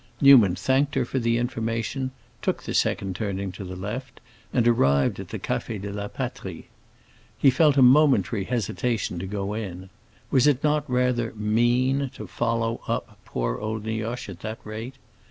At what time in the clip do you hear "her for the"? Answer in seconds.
0.95-1.37